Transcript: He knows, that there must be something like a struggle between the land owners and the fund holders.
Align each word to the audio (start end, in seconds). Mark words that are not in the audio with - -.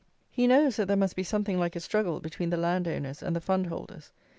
He 0.31 0.47
knows, 0.47 0.77
that 0.77 0.87
there 0.87 0.97
must 0.97 1.15
be 1.15 1.21
something 1.21 1.59
like 1.59 1.75
a 1.75 1.79
struggle 1.79 2.19
between 2.19 2.49
the 2.49 2.57
land 2.57 2.87
owners 2.87 3.21
and 3.21 3.35
the 3.35 3.39
fund 3.39 3.67
holders. 3.67 4.11